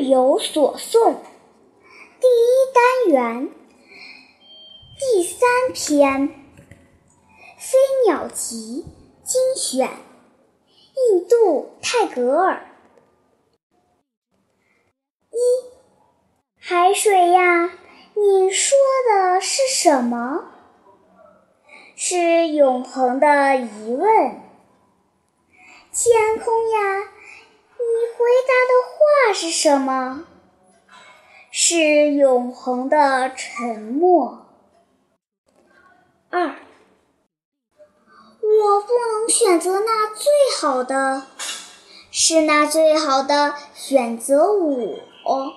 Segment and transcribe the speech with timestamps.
[0.00, 1.16] 有所诵，
[2.20, 3.50] 第一单元
[4.98, 6.28] 第三篇
[7.58, 8.86] 《飞鸟集》
[9.26, 9.90] 精选，
[11.12, 12.66] 印度泰戈尔。
[15.30, 15.36] 一
[16.58, 17.70] 海水呀，
[18.14, 18.76] 你说
[19.08, 20.44] 的是什么？
[21.94, 24.40] 是永恒的疑问。
[25.92, 27.12] 天空呀。
[29.32, 30.24] 是什么？
[31.52, 34.46] 是永恒的沉默。
[36.30, 36.46] 二，
[38.40, 40.26] 我不能选择那最
[40.60, 41.26] 好的，
[42.12, 45.52] 是那最好的选择我。